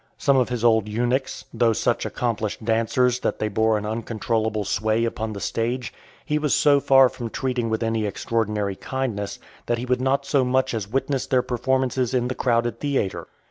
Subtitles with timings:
[0.17, 5.05] Some of his old eunuchs, though such accomplished dancers, that they bore an uncontrollable sway
[5.05, 5.93] upon the stage,
[6.25, 9.37] he was so far from treating with any extraordinary kindness,
[9.67, 13.27] that he would not so much as witness their performances in the crowded theatre.